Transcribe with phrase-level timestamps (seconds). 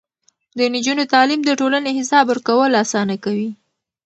[0.57, 3.49] د نجونو تعليم د ټولنې حساب ورکول اسانه کوي.